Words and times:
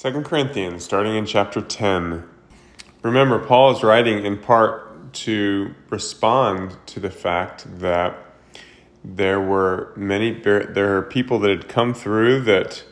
2 0.00 0.22
Corinthians, 0.22 0.84
starting 0.84 1.16
in 1.16 1.26
chapter 1.26 1.60
10. 1.60 2.22
Remember, 3.02 3.40
Paul 3.40 3.76
is 3.76 3.82
writing 3.82 4.24
in 4.24 4.38
part 4.38 5.12
to 5.24 5.74
respond 5.90 6.76
to 6.86 7.00
the 7.00 7.10
fact 7.10 7.66
that 7.80 8.16
there 9.02 9.40
were 9.40 9.92
many, 9.96 10.30
there 10.30 10.96
are 10.96 11.02
people 11.02 11.40
that 11.40 11.50
had 11.50 11.68
come 11.68 11.94
through 11.94 12.42
that 12.42 12.84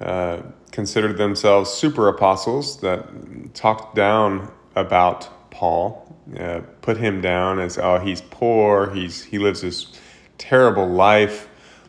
uh, 0.00 0.40
considered 0.70 1.18
themselves 1.18 1.68
super 1.68 2.08
apostles 2.08 2.80
that 2.80 3.06
talked 3.52 3.94
down 3.94 4.50
about 4.74 5.50
Paul, 5.50 6.16
uh, 6.40 6.62
put 6.80 6.96
him 6.96 7.20
down 7.20 7.58
as, 7.58 7.76
oh, 7.76 7.98
he's 7.98 8.22
poor, 8.22 8.88
he's, 8.94 9.22
he 9.22 9.38
lives 9.38 9.60
this 9.60 9.92
terrible 10.38 10.88
life. 10.88 11.46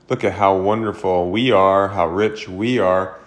Look 0.10 0.26
at 0.26 0.34
how 0.34 0.58
wonderful 0.58 1.32
we 1.32 1.50
are, 1.50 1.88
how 1.88 2.10
rich 2.10 2.50
we 2.50 2.78
are 2.78 3.20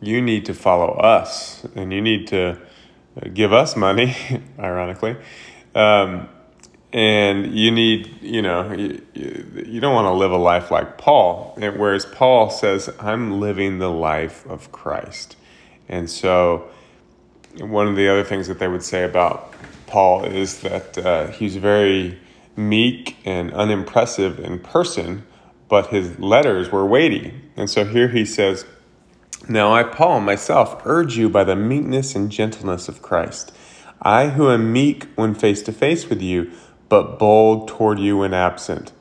you 0.00 0.20
need 0.22 0.44
to 0.46 0.54
follow 0.54 0.92
us 0.94 1.64
and 1.74 1.92
you 1.92 2.00
need 2.00 2.26
to 2.28 2.58
uh, 3.20 3.28
give 3.32 3.52
us 3.52 3.76
money, 3.76 4.16
ironically. 4.58 5.16
Um, 5.74 6.28
and 6.92 7.54
you 7.54 7.70
need, 7.70 8.20
you 8.20 8.42
know, 8.42 8.72
you, 8.72 9.00
you 9.14 9.80
don't 9.80 9.94
want 9.94 10.06
to 10.06 10.12
live 10.12 10.32
a 10.32 10.36
life 10.36 10.70
like 10.70 10.98
Paul. 10.98 11.54
Whereas 11.56 12.04
Paul 12.04 12.50
says, 12.50 12.90
I'm 12.98 13.40
living 13.40 13.78
the 13.78 13.90
life 13.90 14.44
of 14.46 14.72
Christ. 14.72 15.36
And 15.88 16.10
so, 16.10 16.68
one 17.58 17.86
of 17.86 17.96
the 17.96 18.08
other 18.08 18.24
things 18.24 18.48
that 18.48 18.58
they 18.58 18.68
would 18.68 18.82
say 18.82 19.04
about 19.04 19.54
Paul 19.86 20.24
is 20.24 20.60
that 20.60 20.98
uh, 20.98 21.26
he's 21.28 21.56
very 21.56 22.18
meek 22.56 23.16
and 23.24 23.52
unimpressive 23.52 24.38
in 24.38 24.58
person, 24.60 25.26
but 25.68 25.88
his 25.88 26.18
letters 26.18 26.70
were 26.70 26.86
weighty. 26.86 27.34
And 27.56 27.68
so 27.68 27.84
here 27.84 28.08
he 28.08 28.24
says, 28.24 28.64
now 29.50 29.74
I, 29.74 29.82
Paul, 29.82 30.20
myself, 30.20 30.80
urge 30.84 31.16
you 31.16 31.28
by 31.28 31.44
the 31.44 31.56
meekness 31.56 32.14
and 32.14 32.30
gentleness 32.30 32.88
of 32.88 33.02
Christ. 33.02 33.52
I 34.00 34.28
who 34.28 34.48
am 34.50 34.72
meek 34.72 35.08
when 35.16 35.34
face 35.34 35.60
to 35.62 35.72
face 35.72 36.08
with 36.08 36.22
you, 36.22 36.50
but 36.88 37.18
bold 37.18 37.68
toward 37.68 37.98
you 37.98 38.18
when 38.18 38.32
absent. 38.32 38.92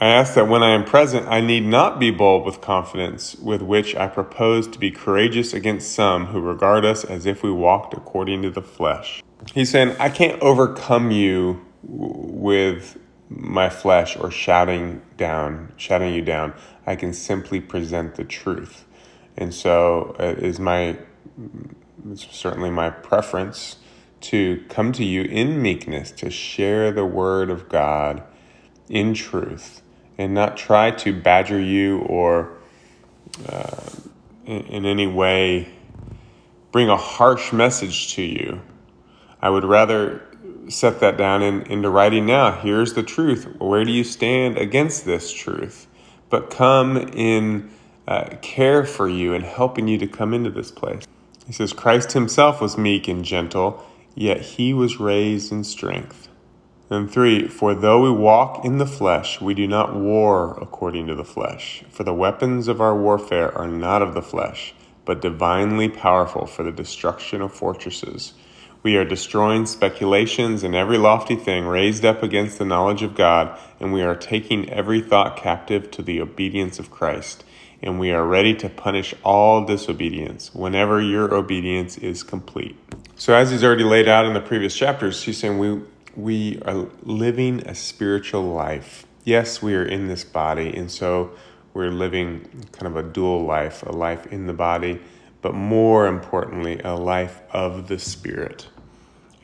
I 0.00 0.06
ask 0.06 0.34
that 0.34 0.48
when 0.48 0.62
I 0.62 0.70
am 0.70 0.84
present, 0.84 1.26
I 1.28 1.40
need 1.40 1.64
not 1.64 1.98
be 1.98 2.10
bold 2.10 2.44
with 2.44 2.60
confidence, 2.60 3.34
with 3.36 3.62
which 3.62 3.94
I 3.96 4.06
propose 4.06 4.66
to 4.68 4.78
be 4.78 4.90
courageous 4.90 5.52
against 5.52 5.92
some 5.92 6.26
who 6.26 6.40
regard 6.40 6.84
us 6.84 7.04
as 7.04 7.26
if 7.26 7.42
we 7.42 7.50
walked 7.50 7.94
according 7.94 8.42
to 8.42 8.50
the 8.50 8.62
flesh. 8.62 9.22
He's 9.54 9.70
saying, 9.70 9.96
I 9.98 10.08
can't 10.08 10.40
overcome 10.40 11.10
you 11.10 11.64
with 11.82 12.98
my 13.28 13.68
flesh 13.70 14.16
or 14.16 14.30
shouting 14.30 15.02
down, 15.16 15.72
shouting 15.76 16.14
you 16.14 16.22
down. 16.22 16.54
I 16.86 16.96
can 16.96 17.12
simply 17.12 17.60
present 17.60 18.16
the 18.16 18.24
truth. 18.24 18.84
And 19.36 19.52
so 19.52 20.16
uh, 20.18 20.34
is 20.38 20.60
my 20.60 20.98
it's 22.10 22.26
certainly 22.36 22.70
my 22.70 22.90
preference 22.90 23.76
to 24.20 24.64
come 24.68 24.92
to 24.92 25.04
you 25.04 25.22
in 25.22 25.60
meekness 25.60 26.10
to 26.12 26.30
share 26.30 26.92
the 26.92 27.04
word 27.04 27.50
of 27.50 27.68
God 27.68 28.22
in 28.88 29.14
truth 29.14 29.82
and 30.18 30.34
not 30.34 30.56
try 30.56 30.90
to 30.90 31.18
badger 31.18 31.60
you 31.60 32.00
or 32.00 32.56
uh, 33.48 33.76
in, 34.46 34.60
in 34.62 34.86
any 34.86 35.06
way 35.06 35.68
bring 36.72 36.88
a 36.88 36.96
harsh 36.96 37.52
message 37.52 38.14
to 38.14 38.22
you. 38.22 38.60
I 39.40 39.50
would 39.50 39.64
rather 39.64 40.22
set 40.68 41.00
that 41.00 41.16
down 41.16 41.42
in, 41.42 41.62
into 41.62 41.90
writing 41.90 42.26
now. 42.26 42.52
Here's 42.52 42.94
the 42.94 43.02
truth. 43.02 43.46
Where 43.58 43.84
do 43.84 43.92
you 43.92 44.04
stand 44.04 44.58
against 44.58 45.04
this 45.04 45.32
truth? 45.32 45.86
But 46.34 46.50
come 46.50 46.96
in 46.96 47.70
uh, 48.08 48.30
care 48.42 48.84
for 48.84 49.08
you 49.08 49.34
and 49.34 49.44
helping 49.44 49.86
you 49.86 49.98
to 49.98 50.08
come 50.08 50.34
into 50.34 50.50
this 50.50 50.72
place. 50.72 51.06
He 51.46 51.52
says, 51.52 51.72
Christ 51.72 52.10
himself 52.10 52.60
was 52.60 52.76
meek 52.76 53.06
and 53.06 53.24
gentle, 53.24 53.86
yet 54.16 54.40
he 54.40 54.74
was 54.74 54.98
raised 54.98 55.52
in 55.52 55.62
strength. 55.62 56.28
And 56.90 57.08
three, 57.08 57.46
for 57.46 57.72
though 57.72 58.02
we 58.02 58.10
walk 58.10 58.64
in 58.64 58.78
the 58.78 58.84
flesh, 58.84 59.40
we 59.40 59.54
do 59.54 59.68
not 59.68 59.94
war 59.94 60.58
according 60.60 61.06
to 61.06 61.14
the 61.14 61.22
flesh. 61.22 61.84
For 61.88 62.02
the 62.02 62.12
weapons 62.12 62.66
of 62.66 62.80
our 62.80 63.00
warfare 63.00 63.56
are 63.56 63.68
not 63.68 64.02
of 64.02 64.14
the 64.14 64.20
flesh, 64.20 64.74
but 65.04 65.22
divinely 65.22 65.88
powerful 65.88 66.46
for 66.46 66.64
the 66.64 66.72
destruction 66.72 67.42
of 67.42 67.54
fortresses 67.54 68.34
we 68.84 68.96
are 68.98 69.04
destroying 69.04 69.64
speculations 69.64 70.62
and 70.62 70.74
every 70.74 70.98
lofty 70.98 71.36
thing 71.36 71.64
raised 71.64 72.04
up 72.04 72.22
against 72.22 72.58
the 72.58 72.66
knowledge 72.66 73.02
of 73.02 73.14
God, 73.14 73.58
and 73.80 73.94
we 73.94 74.02
are 74.02 74.14
taking 74.14 74.68
every 74.68 75.00
thought 75.00 75.38
captive 75.38 75.90
to 75.90 76.02
the 76.02 76.20
obedience 76.20 76.78
of 76.78 76.90
Christ. 76.90 77.44
And 77.82 77.98
we 77.98 78.10
are 78.12 78.24
ready 78.24 78.54
to 78.56 78.68
punish 78.68 79.14
all 79.24 79.64
disobedience 79.64 80.54
whenever 80.54 81.00
your 81.00 81.32
obedience 81.34 81.96
is 81.96 82.22
complete. 82.22 82.76
So, 83.16 83.32
as 83.32 83.50
he's 83.50 83.64
already 83.64 83.84
laid 83.84 84.06
out 84.06 84.26
in 84.26 84.34
the 84.34 84.40
previous 84.40 84.76
chapters, 84.76 85.22
he's 85.22 85.38
saying 85.38 85.58
we, 85.58 85.80
we 86.14 86.60
are 86.62 86.86
living 87.02 87.66
a 87.66 87.74
spiritual 87.74 88.42
life. 88.42 89.06
Yes, 89.24 89.62
we 89.62 89.74
are 89.74 89.84
in 89.84 90.08
this 90.08 90.24
body, 90.24 90.74
and 90.76 90.90
so 90.90 91.30
we're 91.72 91.90
living 91.90 92.66
kind 92.72 92.86
of 92.86 92.96
a 92.96 93.02
dual 93.02 93.44
life, 93.44 93.82
a 93.82 93.92
life 93.92 94.26
in 94.26 94.46
the 94.46 94.52
body, 94.52 95.00
but 95.40 95.54
more 95.54 96.06
importantly, 96.06 96.80
a 96.80 96.94
life 96.94 97.40
of 97.50 97.88
the 97.88 97.98
Spirit. 97.98 98.66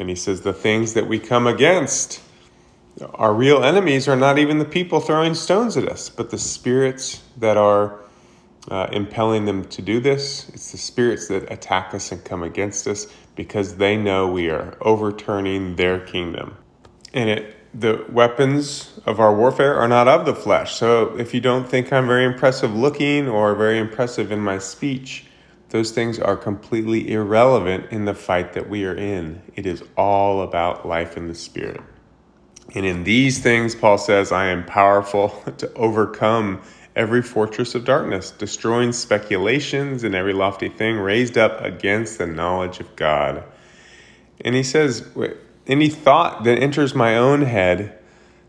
And 0.00 0.09
he 0.09 0.15
says, 0.15 0.41
the 0.41 0.55
things 0.55 0.94
that 0.94 1.06
we 1.06 1.19
come 1.19 1.47
against, 1.47 2.22
our 3.12 3.34
real 3.34 3.62
enemies 3.62 4.09
are 4.09 4.16
not 4.16 4.38
even 4.38 4.59
the 4.59 4.65
people 4.65 4.99
throwing 4.99 5.34
stones 5.34 5.77
at 5.77 5.87
us, 5.87 6.09
but 6.09 6.31
the 6.31 6.38
spirits 6.38 7.22
that 7.37 7.59
are 7.59 8.00
uh, 8.71 8.87
impelling 8.93 9.44
them 9.44 9.62
to 9.66 9.83
do 9.83 10.00
this. 10.00 10.49
It's 10.55 10.72
the 10.72 10.78
spirits 10.78 11.28
that 11.28 11.53
attack 11.53 11.93
us 11.93 12.12
and 12.12 12.25
come 12.25 12.43
against 12.43 12.87
us 12.87 13.09
because 13.37 13.77
they 13.77 13.94
know 13.94 14.27
we 14.27 14.49
are 14.49 14.75
overturning 14.81 15.77
their 15.77 16.00
kingdom. 16.00 16.56
And 17.12 17.28
it, 17.28 17.56
the 17.78 18.06
weapons 18.09 18.99
of 19.05 19.21
our 19.21 19.34
warfare 19.34 19.75
are 19.75 19.89
not 19.89 20.09
of 20.09 20.25
the 20.25 20.34
flesh. 20.34 20.77
So 20.77 21.15
if 21.19 21.34
you 21.34 21.43
don't 21.43 21.69
think 21.69 21.93
I'm 21.93 22.06
very 22.06 22.25
impressive 22.25 22.75
looking 22.75 23.28
or 23.28 23.55
very 23.55 23.78
impressive 23.78 24.33
in 24.33 24.41
my 24.41 24.56
speech, 24.60 25.27
those 25.70 25.92
things 25.92 26.19
are 26.19 26.36
completely 26.36 27.12
irrelevant 27.12 27.86
in 27.91 28.04
the 28.04 28.14
fight 28.14 28.53
that 28.53 28.69
we 28.69 28.84
are 28.84 28.94
in. 28.94 29.41
It 29.54 29.66
is 29.66 29.82
all 29.97 30.42
about 30.42 30.86
life 30.86 31.16
in 31.16 31.28
the 31.28 31.34
Spirit. 31.34 31.81
And 32.75 32.84
in 32.84 33.04
these 33.04 33.38
things, 33.38 33.75
Paul 33.75 33.98
says, 33.98 34.32
I 34.32 34.47
am 34.47 34.64
powerful 34.64 35.28
to 35.59 35.72
overcome 35.75 36.60
every 36.97 37.22
fortress 37.22 37.75
of 37.75 37.84
darkness, 37.84 38.32
destroying 38.32 38.92
speculations 38.92 40.03
and 40.03 40.14
every 40.14 40.32
lofty 40.32 40.69
thing 40.69 40.97
raised 40.97 41.38
up 41.38 41.60
against 41.62 42.19
the 42.19 42.26
knowledge 42.26 42.80
of 42.80 42.94
God. 42.97 43.44
And 44.41 44.54
he 44.54 44.62
says, 44.62 45.09
any 45.66 45.88
thought 45.88 46.44
that 46.44 46.59
enters 46.59 46.94
my 46.94 47.16
own 47.16 47.42
head, 47.42 47.97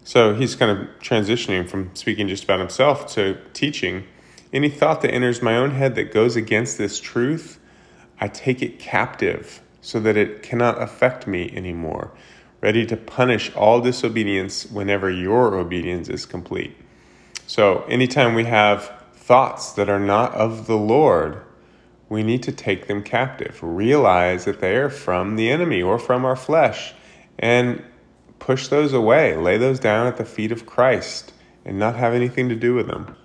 so 0.04 0.34
he's 0.34 0.56
kind 0.56 0.72
of 0.72 0.88
transitioning 1.00 1.70
from 1.70 1.96
speaking 1.96 2.28
just 2.28 2.44
about 2.44 2.60
himself 2.60 3.06
to 3.14 3.40
teaching 3.54 4.06
any 4.54 4.70
thought 4.70 5.02
that 5.02 5.14
enters 5.14 5.42
my 5.42 5.56
own 5.56 5.72
head 5.72 5.96
that 5.96 6.14
goes 6.14 6.36
against 6.36 6.78
this 6.78 7.00
truth, 7.00 7.60
I 8.20 8.28
take 8.28 8.62
it 8.62 8.80
captive 8.80 9.62
so 9.82 10.00
that 10.00 10.18
it 10.18 10.44
cannot 10.44 10.82
affect 10.82 11.26
me 11.26 11.52
anymore, 11.56 12.12
ready 12.62 12.86
to 12.86 12.98
punish 12.98 13.54
all 13.56 13.82
disobedience 13.82 14.66
whenever 14.68 15.10
your 15.10 15.56
obedience 15.56 16.08
is 16.10 16.26
complete. 16.26 16.76
So, 17.48 17.84
anytime 17.84 18.36
we 18.36 18.46
have 18.46 18.92
thoughts 19.14 19.74
that 19.74 19.90
are 19.90 20.00
not 20.00 20.34
of 20.36 20.68
the 20.68 20.78
Lord, 20.78 21.42
we 22.10 22.24
need 22.24 22.44
to 22.44 22.52
take 22.52 22.88
them 22.88 23.04
captive, 23.04 23.60
realize 23.62 24.46
that 24.46 24.60
they 24.60 24.76
are 24.76 24.90
from 24.90 25.36
the 25.36 25.50
enemy 25.50 25.82
or 25.82 25.98
from 25.98 26.26
our 26.26 26.36
flesh, 26.36 26.94
and 27.40 27.84
push 28.40 28.68
those 28.68 28.94
away, 28.94 29.38
lay 29.38 29.58
those 29.58 29.80
down 29.80 30.08
at 30.08 30.18
the 30.18 30.26
feet 30.26 30.52
of 30.52 30.66
Christ, 30.66 31.34
and 31.64 31.80
not 31.80 31.96
have 31.96 32.14
anything 32.14 32.50
to 32.50 32.56
do 32.56 32.76
with 32.76 32.88
them. 32.88 33.16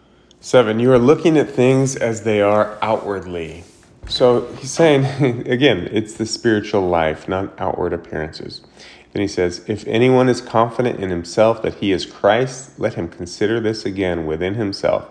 Seven, 0.46 0.78
you 0.78 0.92
are 0.92 0.98
looking 1.00 1.36
at 1.36 1.50
things 1.50 1.96
as 1.96 2.22
they 2.22 2.40
are 2.40 2.78
outwardly. 2.80 3.64
So 4.06 4.46
he's 4.54 4.70
saying, 4.70 5.04
again, 5.48 5.88
it's 5.90 6.14
the 6.14 6.24
spiritual 6.24 6.82
life, 6.82 7.26
not 7.26 7.52
outward 7.58 7.92
appearances. 7.92 8.60
Then 9.12 9.22
he 9.22 9.26
says, 9.26 9.64
If 9.66 9.84
anyone 9.88 10.28
is 10.28 10.40
confident 10.40 11.00
in 11.00 11.10
himself 11.10 11.62
that 11.62 11.74
he 11.74 11.90
is 11.90 12.06
Christ, 12.06 12.78
let 12.78 12.94
him 12.94 13.08
consider 13.08 13.58
this 13.58 13.84
again 13.84 14.24
within 14.24 14.54
himself, 14.54 15.08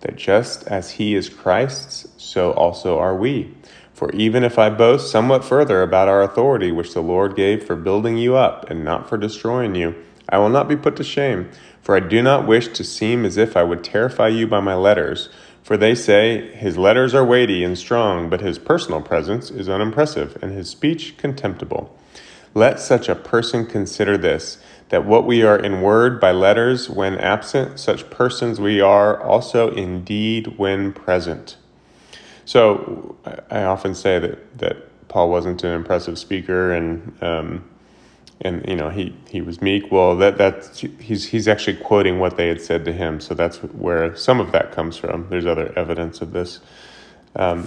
that 0.00 0.16
just 0.16 0.66
as 0.68 0.92
he 0.92 1.14
is 1.14 1.28
Christ's, 1.28 2.08
so 2.16 2.52
also 2.52 2.98
are 2.98 3.14
we. 3.14 3.54
For 3.92 4.10
even 4.12 4.42
if 4.42 4.58
I 4.58 4.70
boast 4.70 5.10
somewhat 5.10 5.44
further 5.44 5.82
about 5.82 6.08
our 6.08 6.22
authority, 6.22 6.72
which 6.72 6.94
the 6.94 7.02
Lord 7.02 7.36
gave 7.36 7.62
for 7.62 7.76
building 7.76 8.16
you 8.16 8.36
up 8.36 8.70
and 8.70 8.86
not 8.86 9.06
for 9.06 9.18
destroying 9.18 9.74
you, 9.74 9.94
I 10.28 10.38
will 10.38 10.48
not 10.48 10.68
be 10.68 10.76
put 10.76 10.96
to 10.96 11.04
shame. 11.04 11.50
For 11.80 11.96
I 11.96 12.00
do 12.00 12.22
not 12.22 12.46
wish 12.46 12.68
to 12.68 12.84
seem 12.84 13.24
as 13.24 13.38
if 13.38 13.56
I 13.56 13.62
would 13.62 13.82
terrify 13.82 14.28
you 14.28 14.46
by 14.46 14.60
my 14.60 14.74
letters. 14.74 15.30
For 15.62 15.76
they 15.76 15.94
say, 15.94 16.54
His 16.54 16.76
letters 16.76 17.14
are 17.14 17.24
weighty 17.24 17.64
and 17.64 17.78
strong, 17.78 18.28
but 18.28 18.40
his 18.40 18.58
personal 18.58 19.00
presence 19.00 19.50
is 19.50 19.68
unimpressive, 19.68 20.36
and 20.42 20.52
his 20.52 20.68
speech 20.68 21.16
contemptible. 21.16 21.96
Let 22.54 22.80
such 22.80 23.08
a 23.08 23.14
person 23.14 23.66
consider 23.66 24.18
this, 24.18 24.58
that 24.88 25.04
what 25.04 25.26
we 25.26 25.42
are 25.42 25.58
in 25.58 25.80
word 25.80 26.20
by 26.20 26.32
letters 26.32 26.90
when 26.90 27.16
absent, 27.18 27.78
such 27.78 28.10
persons 28.10 28.60
we 28.60 28.80
are 28.80 29.22
also 29.22 29.70
in 29.70 30.04
deed 30.04 30.58
when 30.58 30.92
present. 30.92 31.56
So 32.44 33.16
I, 33.24 33.60
I 33.60 33.64
often 33.64 33.94
say 33.94 34.18
that, 34.18 34.58
that 34.58 35.08
Paul 35.08 35.30
wasn't 35.30 35.64
an 35.64 35.72
impressive 35.72 36.18
speaker 36.18 36.72
and, 36.72 37.16
um, 37.22 37.64
and 38.40 38.66
you 38.68 38.76
know 38.76 38.90
he 38.90 39.14
he 39.28 39.40
was 39.40 39.60
meek. 39.60 39.90
Well 39.90 40.16
that 40.16 40.38
that 40.38 40.76
he's 41.00 41.26
he's 41.26 41.48
actually 41.48 41.76
quoting 41.76 42.18
what 42.18 42.36
they 42.36 42.48
had 42.48 42.60
said 42.60 42.84
to 42.84 42.92
him. 42.92 43.20
So 43.20 43.34
that's 43.34 43.58
where 43.58 44.14
some 44.16 44.40
of 44.40 44.52
that 44.52 44.72
comes 44.72 44.96
from. 44.96 45.28
There's 45.28 45.46
other 45.46 45.72
evidence 45.76 46.20
of 46.20 46.32
this. 46.32 46.60
Um, 47.36 47.66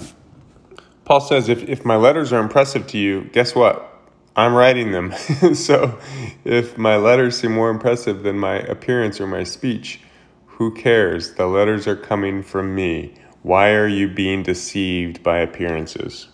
paul 1.05 1.21
says 1.21 1.49
if, 1.49 1.63
if 1.69 1.85
my 1.85 1.95
letters 1.95 2.33
are 2.33 2.39
impressive 2.39 2.87
to 2.87 2.97
you 2.97 3.25
guess 3.33 3.53
what? 3.55 3.87
I'm 4.35 4.53
writing 4.53 4.91
them. 4.91 5.13
So 5.55 5.99
if 6.45 6.77
my 6.77 6.95
letters 6.95 7.39
seem 7.39 7.53
more 7.53 7.69
impressive 7.69 8.23
than 8.23 8.39
my 8.39 8.55
appearance 8.55 9.19
or 9.19 9.27
my 9.27 9.43
speech 9.43 9.99
who 10.45 10.71
cares? 10.71 11.33
The 11.33 11.47
letters 11.47 11.87
are 11.87 11.95
coming 11.95 12.43
from 12.43 12.75
me. 12.75 13.15
Why 13.41 13.71
are 13.71 13.87
you 13.87 14.07
being 14.07 14.43
deceived 14.43 15.23
by 15.23 15.39
appearances 15.39 16.27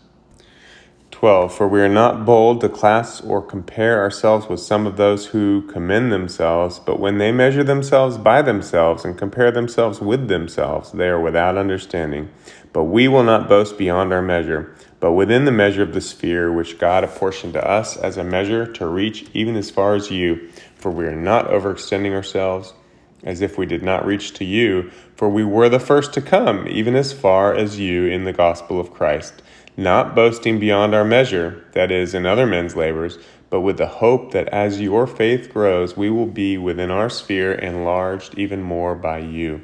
12 1.18 1.52
For 1.52 1.68
we 1.68 1.82
are 1.82 1.90
not 1.90 2.28
bold 2.28 2.62
to 2.62 2.70
class 2.70 3.22
or 3.22 3.42
compare 3.42 4.04
ourselves 4.04 4.48
with 4.48 4.60
some 4.60 4.86
of 4.86 4.98
those 4.98 5.26
who 5.26 5.64
commend 5.64 6.12
themselves, 6.12 6.78
but 6.78 7.00
when 7.00 7.18
they 7.18 7.32
measure 7.32 7.64
themselves 7.64 8.20
by 8.20 8.44
themselves 8.44 9.04
and 9.04 9.18
compare 9.18 9.50
themselves 9.50 10.00
with 10.00 10.28
themselves, 10.28 10.92
they 10.92 11.08
are 11.08 11.20
without 11.20 11.58
understanding. 11.58 12.30
But 12.72 12.84
we 12.84 13.08
will 13.08 13.24
not 13.24 13.50
boast 13.50 13.80
beyond 13.80 14.14
our 14.14 14.22
measure, 14.22 14.76
but 15.00 15.14
within 15.14 15.46
the 15.46 15.52
measure 15.52 15.82
of 15.82 15.96
the 15.96 16.02
sphere 16.02 16.52
which 16.52 16.78
God 16.78 17.04
apportioned 17.04 17.54
to 17.54 17.68
us 17.68 17.98
as 17.98 18.18
a 18.18 18.24
measure 18.24 18.72
to 18.74 18.86
reach 18.86 19.26
even 19.34 19.56
as 19.56 19.72
far 19.72 19.96
as 19.96 20.12
you. 20.12 20.48
For 20.76 20.92
we 20.92 21.06
are 21.06 21.16
not 21.16 21.48
overextending 21.48 22.14
ourselves 22.14 22.76
as 23.24 23.42
if 23.42 23.58
we 23.58 23.66
did 23.66 23.82
not 23.82 24.06
reach 24.06 24.34
to 24.34 24.46
you, 24.46 24.92
for 25.16 25.28
we 25.28 25.44
were 25.44 25.68
the 25.68 25.80
first 25.80 26.14
to 26.14 26.22
come, 26.22 26.68
even 26.68 26.96
as 26.96 27.12
far 27.12 27.56
as 27.56 27.80
you 27.80 28.06
in 28.06 28.26
the 28.26 28.34
gospel 28.34 28.80
of 28.80 28.94
Christ 28.94 29.42
not 29.78 30.16
boasting 30.16 30.60
beyond 30.60 30.96
our 30.96 31.06
measure, 31.06 31.64
that 31.74 31.92
is, 31.92 32.14
in 32.16 32.26
other 32.26 32.48
men's 32.48 32.76
labors, 32.76 33.20
but 33.50 33.62
with 33.62 33.78
the 33.78 33.88
hope 33.88 34.32
that 34.32 34.48
as 34.50 34.82
your 34.82 35.08
faith 35.08 35.54
grows, 35.54 35.96
we 35.96 36.10
will 36.10 36.26
be 36.26 36.58
within 36.58 36.92
our 36.92 37.10
sphere 37.10 37.54
enlarged 37.54 38.38
even 38.38 38.62
more 38.62 38.96
by 38.96 39.20
you, 39.20 39.62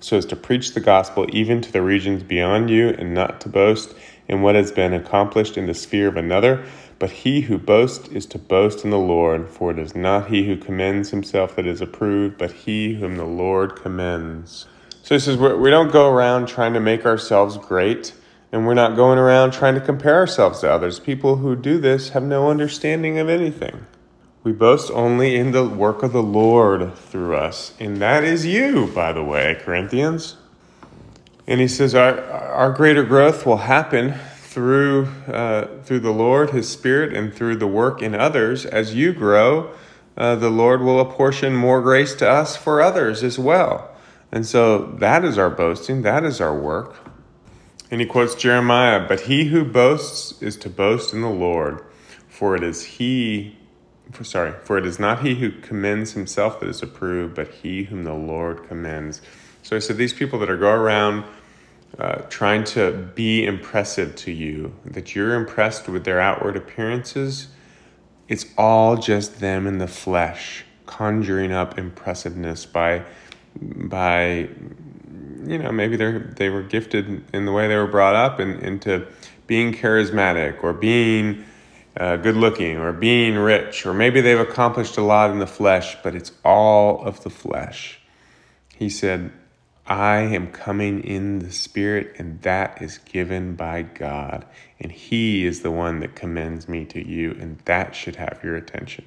so 0.00 0.16
as 0.16 0.24
to 0.24 0.36
preach 0.36 0.72
the 0.72 0.80
gospel 0.80 1.26
even 1.30 1.60
to 1.60 1.72
the 1.72 1.82
regions 1.82 2.22
beyond 2.22 2.70
you, 2.70 2.88
and 2.90 3.12
not 3.12 3.40
to 3.40 3.48
boast 3.48 3.94
in 4.28 4.42
what 4.42 4.54
has 4.54 4.70
been 4.70 4.94
accomplished 4.94 5.58
in 5.58 5.66
the 5.66 5.74
sphere 5.74 6.08
of 6.08 6.16
another. 6.16 6.64
But 7.00 7.10
he 7.10 7.42
who 7.42 7.58
boasts 7.58 8.08
is 8.08 8.26
to 8.26 8.38
boast 8.38 8.84
in 8.84 8.90
the 8.90 8.98
Lord, 8.98 9.48
for 9.48 9.70
it 9.70 9.78
is 9.78 9.94
not 9.94 10.28
he 10.28 10.46
who 10.46 10.56
commends 10.56 11.10
himself 11.10 11.54
that 11.56 11.66
is 11.66 11.80
approved, 11.80 12.38
but 12.38 12.52
he 12.52 12.94
whom 12.94 13.16
the 13.16 13.24
Lord 13.24 13.76
commends. 13.76 14.66
So 15.02 15.14
he 15.14 15.20
says, 15.20 15.36
we 15.36 15.70
don't 15.70 15.92
go 15.92 16.10
around 16.12 16.48
trying 16.48 16.74
to 16.74 16.80
make 16.80 17.06
ourselves 17.06 17.56
great. 17.56 18.12
And 18.50 18.66
we're 18.66 18.74
not 18.74 18.96
going 18.96 19.18
around 19.18 19.52
trying 19.52 19.74
to 19.74 19.80
compare 19.80 20.16
ourselves 20.16 20.60
to 20.60 20.70
others. 20.70 20.98
People 20.98 21.36
who 21.36 21.54
do 21.54 21.78
this 21.78 22.10
have 22.10 22.22
no 22.22 22.50
understanding 22.50 23.18
of 23.18 23.28
anything. 23.28 23.86
We 24.42 24.52
boast 24.52 24.90
only 24.92 25.36
in 25.36 25.52
the 25.52 25.68
work 25.68 26.02
of 26.02 26.12
the 26.12 26.22
Lord 26.22 26.94
through 26.94 27.36
us. 27.36 27.74
And 27.78 27.98
that 27.98 28.24
is 28.24 28.46
you, 28.46 28.86
by 28.94 29.12
the 29.12 29.22
way, 29.22 29.60
Corinthians. 29.60 30.36
And 31.46 31.60
he 31.60 31.68
says, 31.68 31.94
Our, 31.94 32.20
our 32.22 32.72
greater 32.72 33.02
growth 33.02 33.44
will 33.44 33.58
happen 33.58 34.14
through, 34.38 35.08
uh, 35.26 35.66
through 35.82 36.00
the 36.00 36.12
Lord, 36.12 36.50
His 36.50 36.68
Spirit, 36.68 37.14
and 37.14 37.34
through 37.34 37.56
the 37.56 37.66
work 37.66 38.00
in 38.02 38.14
others. 38.14 38.64
As 38.64 38.94
you 38.94 39.12
grow, 39.12 39.70
uh, 40.16 40.34
the 40.36 40.50
Lord 40.50 40.80
will 40.80 41.00
apportion 41.00 41.54
more 41.54 41.80
grace 41.80 42.14
to 42.16 42.28
us 42.28 42.56
for 42.56 42.80
others 42.80 43.22
as 43.22 43.38
well. 43.38 43.94
And 44.32 44.44
so 44.44 44.78
that 44.98 45.24
is 45.24 45.38
our 45.38 45.50
boasting, 45.50 46.02
that 46.02 46.24
is 46.24 46.40
our 46.40 46.58
work. 46.58 47.07
And 47.90 48.00
he 48.00 48.06
quotes 48.06 48.34
Jeremiah, 48.34 49.06
but 49.06 49.20
he 49.22 49.46
who 49.46 49.64
boasts 49.64 50.40
is 50.42 50.56
to 50.58 50.70
boast 50.70 51.14
in 51.14 51.22
the 51.22 51.30
Lord, 51.30 51.84
for 52.28 52.54
it 52.54 52.62
is 52.62 52.84
he 52.84 53.58
for, 54.12 54.24
sorry, 54.24 54.52
for 54.64 54.78
it 54.78 54.86
is 54.86 54.98
not 54.98 55.20
he 55.20 55.34
who 55.34 55.50
commends 55.50 56.12
himself 56.12 56.60
that 56.60 56.68
is 56.68 56.82
approved, 56.82 57.34
but 57.34 57.48
he 57.48 57.84
whom 57.84 58.04
the 58.04 58.14
Lord 58.14 58.66
commends. 58.66 59.20
So 59.62 59.76
I 59.76 59.80
said, 59.80 59.96
these 59.96 60.14
people 60.14 60.38
that 60.38 60.48
are 60.48 60.56
go 60.56 60.70
around 60.70 61.24
uh, 61.98 62.22
trying 62.28 62.64
to 62.64 62.92
be 63.14 63.44
impressive 63.44 64.14
to 64.16 64.32
you, 64.32 64.74
that 64.84 65.14
you're 65.14 65.34
impressed 65.34 65.88
with 65.88 66.04
their 66.04 66.20
outward 66.20 66.56
appearances, 66.56 67.48
it's 68.28 68.46
all 68.56 68.96
just 68.96 69.40
them 69.40 69.66
in 69.66 69.78
the 69.78 69.86
flesh 69.86 70.64
conjuring 70.86 71.52
up 71.52 71.78
impressiveness 71.78 72.64
by 72.64 73.02
by 73.60 74.48
you 75.44 75.58
know 75.58 75.72
maybe 75.72 75.96
they 75.96 76.18
they 76.18 76.48
were 76.48 76.62
gifted 76.62 77.24
in 77.32 77.44
the 77.44 77.52
way 77.52 77.68
they 77.68 77.76
were 77.76 77.86
brought 77.86 78.14
up 78.14 78.38
and 78.38 78.62
into 78.62 79.06
being 79.46 79.72
charismatic 79.72 80.62
or 80.62 80.72
being 80.72 81.44
uh, 81.96 82.16
good 82.16 82.36
looking 82.36 82.76
or 82.76 82.92
being 82.92 83.36
rich 83.36 83.86
or 83.86 83.94
maybe 83.94 84.20
they've 84.20 84.38
accomplished 84.38 84.96
a 84.96 85.02
lot 85.02 85.30
in 85.30 85.38
the 85.38 85.46
flesh 85.46 85.96
but 86.02 86.14
it's 86.14 86.32
all 86.44 87.02
of 87.02 87.22
the 87.22 87.30
flesh. 87.30 88.00
He 88.76 88.88
said 88.88 89.32
i 89.86 90.18
am 90.18 90.48
coming 90.52 91.02
in 91.02 91.38
the 91.38 91.50
spirit 91.50 92.14
and 92.18 92.42
that 92.42 92.82
is 92.82 92.98
given 92.98 93.54
by 93.54 93.80
god 93.80 94.44
and 94.78 94.92
he 94.92 95.46
is 95.46 95.62
the 95.62 95.70
one 95.70 96.00
that 96.00 96.14
commends 96.14 96.68
me 96.68 96.84
to 96.84 97.04
you 97.04 97.30
and 97.40 97.58
that 97.64 97.94
should 97.94 98.16
have 98.16 98.38
your 98.44 98.54
attention. 98.54 99.04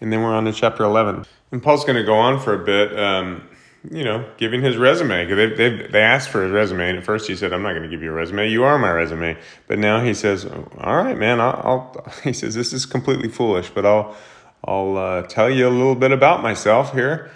And 0.00 0.12
then 0.12 0.22
we're 0.22 0.34
on 0.34 0.44
to 0.46 0.52
chapter 0.52 0.82
11 0.82 1.24
and 1.52 1.62
paul's 1.62 1.84
going 1.84 1.96
to 1.96 2.04
go 2.04 2.14
on 2.14 2.40
for 2.40 2.52
a 2.54 2.64
bit 2.64 2.98
um, 2.98 3.48
you 3.90 4.04
know, 4.04 4.24
giving 4.36 4.62
his 4.62 4.76
resume. 4.76 5.26
They, 5.26 5.46
they, 5.46 5.86
they 5.88 6.00
asked 6.00 6.28
for 6.28 6.42
his 6.44 6.52
resume, 6.52 6.88
and 6.88 6.98
at 6.98 7.04
first 7.04 7.26
he 7.28 7.34
said, 7.34 7.52
I'm 7.52 7.62
not 7.62 7.70
going 7.70 7.82
to 7.82 7.88
give 7.88 8.02
you 8.02 8.10
a 8.10 8.14
resume. 8.14 8.48
You 8.48 8.64
are 8.64 8.78
my 8.78 8.90
resume. 8.90 9.36
But 9.66 9.78
now 9.78 10.02
he 10.02 10.14
says, 10.14 10.46
All 10.78 10.96
right, 10.96 11.18
man, 11.18 11.40
I'll, 11.40 11.92
I'll 11.96 12.12
he 12.24 12.32
says, 12.32 12.54
This 12.54 12.72
is 12.72 12.86
completely 12.86 13.28
foolish, 13.28 13.70
but 13.70 13.84
I'll, 13.84 14.16
I'll 14.64 14.96
uh, 14.96 15.22
tell 15.22 15.50
you 15.50 15.66
a 15.66 15.70
little 15.70 15.96
bit 15.96 16.12
about 16.12 16.42
myself 16.42 16.92
here. 16.92 17.30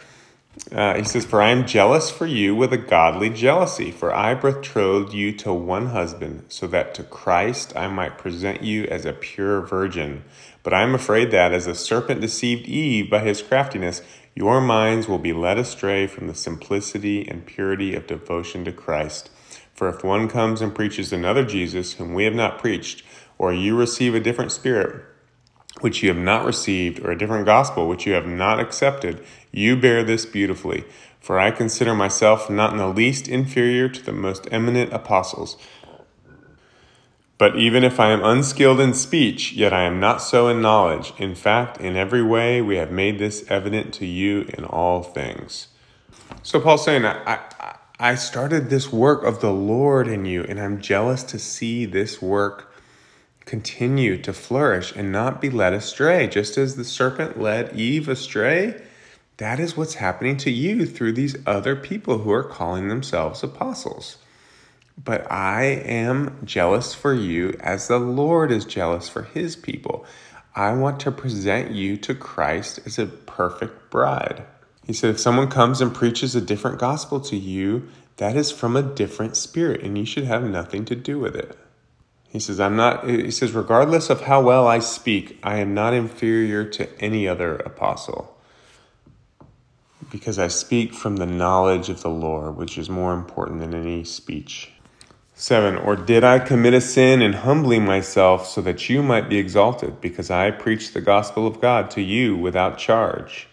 Uh, 0.72 0.94
he 0.94 1.04
says, 1.04 1.24
For 1.24 1.42
I 1.42 1.50
am 1.50 1.66
jealous 1.66 2.10
for 2.10 2.26
you 2.26 2.54
with 2.54 2.72
a 2.72 2.78
godly 2.78 3.28
jealousy, 3.28 3.90
for 3.90 4.14
I 4.14 4.34
betrothed 4.34 5.12
you 5.12 5.32
to 5.38 5.52
one 5.52 5.88
husband, 5.88 6.44
so 6.48 6.66
that 6.68 6.94
to 6.94 7.02
Christ 7.02 7.76
I 7.76 7.88
might 7.88 8.18
present 8.18 8.62
you 8.62 8.84
as 8.84 9.04
a 9.04 9.12
pure 9.12 9.60
virgin. 9.60 10.24
But 10.66 10.74
I 10.74 10.82
am 10.82 10.96
afraid 10.96 11.30
that, 11.30 11.52
as 11.52 11.66
the 11.66 11.76
serpent 11.76 12.20
deceived 12.20 12.66
Eve 12.66 13.08
by 13.08 13.20
his 13.20 13.40
craftiness, 13.40 14.02
your 14.34 14.60
minds 14.60 15.06
will 15.06 15.20
be 15.20 15.32
led 15.32 15.58
astray 15.58 16.08
from 16.08 16.26
the 16.26 16.34
simplicity 16.34 17.24
and 17.28 17.46
purity 17.46 17.94
of 17.94 18.08
devotion 18.08 18.64
to 18.64 18.72
Christ. 18.72 19.30
For 19.74 19.88
if 19.88 20.02
one 20.02 20.26
comes 20.26 20.60
and 20.60 20.74
preaches 20.74 21.12
another 21.12 21.44
Jesus 21.44 21.92
whom 21.92 22.14
we 22.14 22.24
have 22.24 22.34
not 22.34 22.58
preached, 22.58 23.04
or 23.38 23.52
you 23.52 23.78
receive 23.78 24.16
a 24.16 24.18
different 24.18 24.50
spirit, 24.50 25.04
which 25.82 26.02
you 26.02 26.08
have 26.08 26.18
not 26.18 26.44
received, 26.44 26.98
or 26.98 27.12
a 27.12 27.18
different 27.18 27.46
gospel 27.46 27.86
which 27.88 28.04
you 28.04 28.14
have 28.14 28.26
not 28.26 28.58
accepted, 28.58 29.24
you 29.52 29.76
bear 29.76 30.02
this 30.02 30.26
beautifully. 30.26 30.82
For 31.20 31.38
I 31.38 31.52
consider 31.52 31.94
myself 31.94 32.50
not 32.50 32.72
in 32.72 32.78
the 32.78 32.88
least 32.88 33.28
inferior 33.28 33.88
to 33.88 34.02
the 34.02 34.12
most 34.12 34.48
eminent 34.50 34.92
apostles. 34.92 35.56
But 37.38 37.56
even 37.56 37.84
if 37.84 38.00
I 38.00 38.10
am 38.10 38.24
unskilled 38.24 38.80
in 38.80 38.94
speech, 38.94 39.52
yet 39.52 39.72
I 39.72 39.82
am 39.82 40.00
not 40.00 40.22
so 40.22 40.48
in 40.48 40.62
knowledge. 40.62 41.12
In 41.18 41.34
fact, 41.34 41.78
in 41.78 41.96
every 41.96 42.22
way 42.22 42.62
we 42.62 42.76
have 42.76 42.90
made 42.90 43.18
this 43.18 43.44
evident 43.50 43.92
to 43.94 44.06
you 44.06 44.48
in 44.56 44.64
all 44.64 45.02
things. 45.02 45.68
So 46.42 46.58
Paul's 46.60 46.84
saying, 46.84 47.04
I, 47.04 47.40
I, 47.60 47.76
I 47.98 48.14
started 48.14 48.70
this 48.70 48.90
work 48.90 49.22
of 49.22 49.40
the 49.40 49.52
Lord 49.52 50.08
in 50.08 50.24
you, 50.24 50.44
and 50.44 50.58
I'm 50.58 50.80
jealous 50.80 51.22
to 51.24 51.38
see 51.38 51.84
this 51.84 52.22
work 52.22 52.72
continue 53.44 54.20
to 54.22 54.32
flourish 54.32 54.94
and 54.96 55.12
not 55.12 55.40
be 55.40 55.50
led 55.50 55.72
astray. 55.72 56.26
Just 56.26 56.56
as 56.56 56.76
the 56.76 56.84
serpent 56.84 57.40
led 57.40 57.74
Eve 57.76 58.08
astray, 58.08 58.82
that 59.36 59.60
is 59.60 59.76
what's 59.76 59.94
happening 59.94 60.36
to 60.38 60.50
you 60.50 60.86
through 60.86 61.12
these 61.12 61.36
other 61.46 61.76
people 61.76 62.18
who 62.18 62.32
are 62.32 62.42
calling 62.42 62.88
themselves 62.88 63.42
apostles. 63.42 64.16
But 65.02 65.30
I 65.30 65.64
am 65.64 66.38
jealous 66.44 66.94
for 66.94 67.12
you 67.12 67.56
as 67.60 67.88
the 67.88 67.98
Lord 67.98 68.50
is 68.50 68.64
jealous 68.64 69.08
for 69.08 69.22
his 69.22 69.54
people. 69.54 70.06
I 70.54 70.72
want 70.72 71.00
to 71.00 71.12
present 71.12 71.72
you 71.72 71.96
to 71.98 72.14
Christ 72.14 72.80
as 72.86 72.98
a 72.98 73.06
perfect 73.06 73.90
bride. 73.90 74.44
He 74.86 74.92
said, 74.92 75.10
if 75.10 75.20
someone 75.20 75.48
comes 75.48 75.80
and 75.80 75.94
preaches 75.94 76.34
a 76.34 76.40
different 76.40 76.78
gospel 76.78 77.20
to 77.20 77.36
you, 77.36 77.88
that 78.16 78.36
is 78.36 78.50
from 78.50 78.76
a 78.76 78.82
different 78.82 79.36
spirit, 79.36 79.82
and 79.82 79.98
you 79.98 80.06
should 80.06 80.24
have 80.24 80.42
nothing 80.42 80.84
to 80.86 80.94
do 80.94 81.18
with 81.18 81.36
it. 81.36 81.58
He 82.28 82.40
says, 82.40 82.58
I'm 82.60 82.76
not, 82.76 83.08
he 83.08 83.30
says, 83.30 83.52
regardless 83.52 84.10
of 84.10 84.22
how 84.22 84.42
well 84.42 84.66
I 84.66 84.78
speak, 84.78 85.38
I 85.42 85.56
am 85.58 85.74
not 85.74 85.92
inferior 85.92 86.64
to 86.70 86.88
any 87.00 87.28
other 87.28 87.56
apostle 87.56 88.36
because 90.10 90.38
I 90.38 90.48
speak 90.48 90.94
from 90.94 91.16
the 91.16 91.26
knowledge 91.26 91.88
of 91.88 92.02
the 92.02 92.10
Lord, 92.10 92.56
which 92.56 92.78
is 92.78 92.88
more 92.88 93.12
important 93.12 93.60
than 93.60 93.74
any 93.74 94.04
speech. 94.04 94.70
7. 95.38 95.76
Or 95.76 95.96
did 95.96 96.24
I 96.24 96.38
commit 96.38 96.72
a 96.72 96.80
sin 96.80 97.20
in 97.20 97.34
humbling 97.34 97.84
myself 97.84 98.48
so 98.48 98.62
that 98.62 98.88
you 98.88 99.02
might 99.02 99.28
be 99.28 99.36
exalted, 99.36 100.00
because 100.00 100.30
I 100.30 100.50
preached 100.50 100.94
the 100.94 101.02
gospel 101.02 101.46
of 101.46 101.60
God 101.60 101.90
to 101.90 102.00
you 102.00 102.34
without 102.34 102.78
charge? 102.78 103.46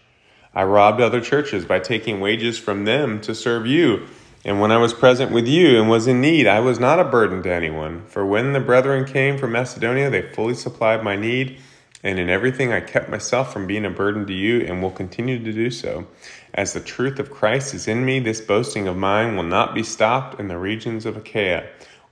I 0.54 0.64
robbed 0.64 1.02
other 1.02 1.20
churches 1.20 1.66
by 1.66 1.80
taking 1.80 2.20
wages 2.20 2.58
from 2.58 2.86
them 2.86 3.20
to 3.20 3.34
serve 3.34 3.66
you. 3.66 4.06
And 4.46 4.62
when 4.62 4.72
I 4.72 4.78
was 4.78 4.94
present 4.94 5.30
with 5.30 5.46
you 5.46 5.78
and 5.78 5.90
was 5.90 6.06
in 6.06 6.22
need, 6.22 6.46
I 6.46 6.60
was 6.60 6.80
not 6.80 7.00
a 7.00 7.04
burden 7.04 7.42
to 7.42 7.52
anyone. 7.52 8.06
For 8.06 8.24
when 8.24 8.54
the 8.54 8.60
brethren 8.60 9.04
came 9.04 9.36
from 9.36 9.52
Macedonia, 9.52 10.08
they 10.08 10.22
fully 10.32 10.54
supplied 10.54 11.04
my 11.04 11.16
need. 11.16 11.58
And 12.04 12.18
in 12.18 12.28
everything, 12.28 12.70
I 12.70 12.80
kept 12.80 13.08
myself 13.08 13.52
from 13.52 13.66
being 13.66 13.86
a 13.86 13.90
burden 13.90 14.26
to 14.26 14.32
you 14.34 14.60
and 14.60 14.82
will 14.82 14.90
continue 14.90 15.42
to 15.42 15.52
do 15.52 15.70
so. 15.70 16.06
As 16.52 16.74
the 16.74 16.80
truth 16.80 17.18
of 17.18 17.30
Christ 17.30 17.72
is 17.72 17.88
in 17.88 18.04
me, 18.04 18.20
this 18.20 18.42
boasting 18.42 18.86
of 18.86 18.96
mine 18.96 19.34
will 19.34 19.42
not 19.42 19.74
be 19.74 19.82
stopped 19.82 20.38
in 20.38 20.48
the 20.48 20.58
regions 20.58 21.06
of 21.06 21.16
Achaia. 21.16 21.66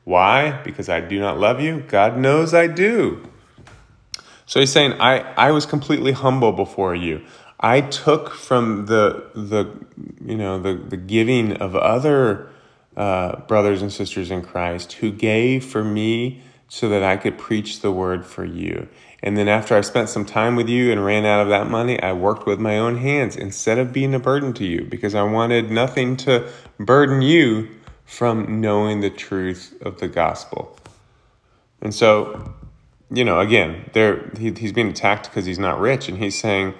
Why? 0.04 0.62
Because 0.64 0.88
I 0.88 1.00
do 1.00 1.20
not 1.20 1.38
love 1.38 1.60
you? 1.60 1.80
God 1.86 2.16
knows 2.16 2.54
I 2.54 2.66
do. 2.66 3.22
So 4.46 4.60
he's 4.60 4.72
saying, 4.72 4.94
I, 4.94 5.20
I 5.34 5.50
was 5.52 5.66
completely 5.66 6.12
humble 6.12 6.52
before 6.52 6.94
you. 6.94 7.22
I 7.60 7.80
took 7.80 8.34
from 8.34 8.86
the 8.86 9.30
the 9.34 9.72
you 10.24 10.36
know 10.36 10.58
the 10.58 10.74
the 10.74 10.96
giving 10.96 11.52
of 11.58 11.76
other 11.76 12.50
uh, 12.96 13.36
brothers 13.42 13.82
and 13.82 13.92
sisters 13.92 14.32
in 14.32 14.42
Christ 14.42 14.94
who 14.94 15.12
gave 15.12 15.64
for 15.64 15.84
me 15.84 16.42
so 16.68 16.88
that 16.88 17.04
I 17.04 17.16
could 17.16 17.38
preach 17.38 17.80
the 17.80 17.92
word 17.92 18.26
for 18.26 18.44
you. 18.44 18.88
And 19.22 19.36
then 19.36 19.48
after 19.48 19.76
I 19.76 19.82
spent 19.82 20.08
some 20.08 20.24
time 20.24 20.56
with 20.56 20.68
you 20.68 20.90
and 20.90 21.04
ran 21.04 21.24
out 21.24 21.40
of 21.40 21.48
that 21.48 21.68
money, 21.68 22.00
I 22.02 22.12
worked 22.12 22.44
with 22.44 22.58
my 22.58 22.78
own 22.78 22.96
hands 22.98 23.36
instead 23.36 23.78
of 23.78 23.92
being 23.92 24.14
a 24.14 24.18
burden 24.18 24.52
to 24.54 24.64
you 24.64 24.84
because 24.84 25.14
I 25.14 25.22
wanted 25.22 25.70
nothing 25.70 26.16
to 26.18 26.48
burden 26.78 27.22
you 27.22 27.68
from 28.04 28.60
knowing 28.60 29.00
the 29.00 29.10
truth 29.10 29.74
of 29.80 30.00
the 30.00 30.08
gospel. 30.08 30.76
And 31.80 31.94
so, 31.94 32.52
you 33.10 33.24
know, 33.24 33.40
again, 33.40 33.88
there 33.92 34.30
he, 34.38 34.52
he's 34.52 34.72
being 34.72 34.88
attacked 34.88 35.30
because 35.30 35.46
he's 35.46 35.58
not 35.58 35.80
rich, 35.80 36.08
and 36.08 36.18
he's 36.18 36.38
saying 36.38 36.74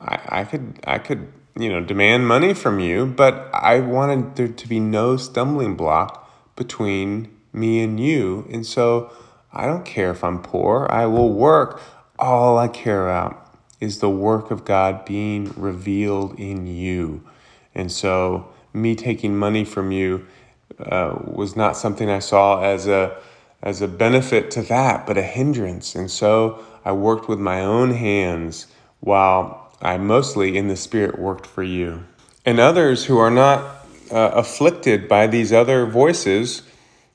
I, 0.00 0.20
I 0.28 0.44
could 0.44 0.80
I 0.86 0.98
could 0.98 1.32
you 1.58 1.68
know 1.68 1.80
demand 1.80 2.26
money 2.26 2.54
from 2.54 2.80
you, 2.80 3.06
but 3.06 3.50
I 3.52 3.80
wanted 3.80 4.36
there 4.36 4.48
to 4.48 4.68
be 4.68 4.80
no 4.80 5.16
stumbling 5.16 5.76
block 5.76 6.30
between 6.56 7.34
me 7.52 7.82
and 7.82 7.98
you, 7.98 8.46
and 8.50 8.64
so 8.64 9.12
I 9.52 9.66
don't 9.66 9.84
care 9.84 10.10
if 10.10 10.24
I'm 10.24 10.40
poor. 10.40 10.86
I 10.90 11.06
will 11.06 11.32
work. 11.32 11.80
All 12.18 12.58
I 12.58 12.68
care 12.68 13.08
about 13.08 13.54
is 13.80 13.98
the 13.98 14.10
work 14.10 14.50
of 14.50 14.64
God 14.64 15.04
being 15.04 15.52
revealed 15.56 16.38
in 16.38 16.66
you, 16.66 17.22
and 17.74 17.90
so 17.90 18.48
me 18.72 18.94
taking 18.94 19.36
money 19.36 19.64
from 19.64 19.90
you 19.90 20.26
uh, 20.78 21.18
was 21.24 21.56
not 21.56 21.76
something 21.76 22.08
I 22.08 22.20
saw 22.20 22.62
as 22.62 22.86
a 22.86 23.18
as 23.62 23.80
a 23.80 23.88
benefit 23.88 24.50
to 24.52 24.62
that, 24.62 25.06
but 25.06 25.16
a 25.16 25.22
hindrance, 25.22 25.94
and 25.94 26.10
so 26.10 26.64
I 26.84 26.92
worked 26.92 27.28
with 27.28 27.38
my 27.38 27.60
own 27.60 27.92
hands 27.92 28.66
while 29.00 29.72
I 29.80 29.98
mostly 29.98 30.56
in 30.56 30.68
the 30.68 30.76
Spirit 30.76 31.18
worked 31.18 31.46
for 31.46 31.62
you. 31.62 32.04
And 32.44 32.58
others 32.58 33.04
who 33.04 33.18
are 33.18 33.30
not 33.30 33.60
uh, 34.10 34.30
afflicted 34.34 35.08
by 35.08 35.26
these 35.26 35.52
other 35.52 35.86
voices 35.86 36.62